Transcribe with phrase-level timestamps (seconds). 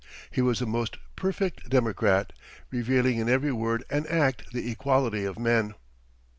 [0.31, 2.33] He was the most perfect democrat,
[2.71, 5.75] revealing in every word and act the equality of men.